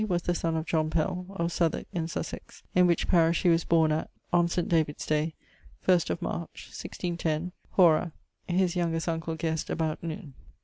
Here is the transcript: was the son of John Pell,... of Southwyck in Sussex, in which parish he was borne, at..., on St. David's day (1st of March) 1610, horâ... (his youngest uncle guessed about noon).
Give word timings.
was 0.09 0.23
the 0.23 0.33
son 0.33 0.55
of 0.55 0.65
John 0.65 0.89
Pell,... 0.89 1.27
of 1.29 1.51
Southwyck 1.51 1.85
in 1.93 2.07
Sussex, 2.07 2.63
in 2.73 2.87
which 2.87 3.07
parish 3.07 3.43
he 3.43 3.49
was 3.49 3.63
borne, 3.63 3.91
at..., 3.91 4.09
on 4.33 4.47
St. 4.47 4.67
David's 4.67 5.05
day 5.05 5.35
(1st 5.87 6.09
of 6.09 6.21
March) 6.23 6.69
1610, 6.71 7.51
horâ... 7.77 8.11
(his 8.47 8.75
youngest 8.75 9.07
uncle 9.07 9.35
guessed 9.35 9.69
about 9.69 10.01
noon). 10.01 10.33